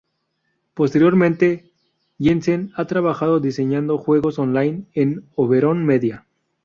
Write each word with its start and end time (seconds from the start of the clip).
Posteriormente 0.73 1.69
Jensen 2.17 2.71
ha 2.75 2.85
trabajado 2.85 3.39
diseñando 3.39 3.99
juegos 3.99 4.39
online 4.39 4.85
en 4.95 5.29
Oberon 5.35 5.85
Media. 5.85 6.25